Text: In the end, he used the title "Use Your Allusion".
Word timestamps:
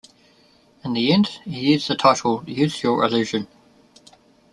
In 0.83 0.93
the 0.93 1.13
end, 1.13 1.27
he 1.45 1.73
used 1.73 1.87
the 1.87 1.93
title 1.95 2.43
"Use 2.47 2.81
Your 2.81 3.03
Allusion". 3.05 3.45